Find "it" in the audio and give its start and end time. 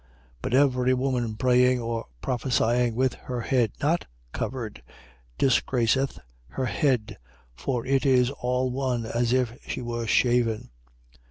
7.85-8.03